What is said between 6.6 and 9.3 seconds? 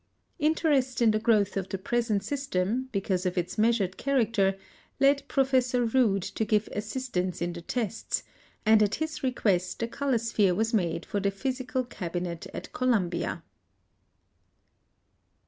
assistance in the tests, and at his